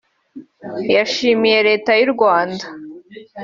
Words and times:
yashimiye 0.95 1.57
Leta 1.69 1.91
y’u 1.99 2.09
Rwanda 2.13 2.65